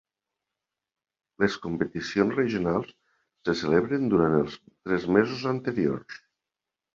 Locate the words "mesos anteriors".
5.19-6.19